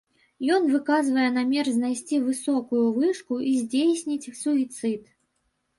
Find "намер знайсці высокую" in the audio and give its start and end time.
1.35-2.85